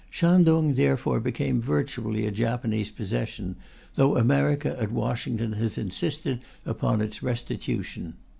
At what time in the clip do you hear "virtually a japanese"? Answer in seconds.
1.61-2.89